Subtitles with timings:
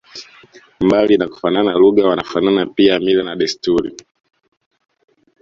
[0.79, 3.97] Mbali ya kufanana lugha wanafanana pia mila na desturi